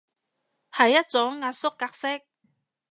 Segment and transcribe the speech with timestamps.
[0.71, 2.23] 係一種壓縮格式